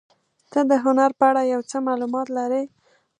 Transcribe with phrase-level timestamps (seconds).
[0.51, 2.63] ته د هنر په اړه یو څه معلومات لرې؟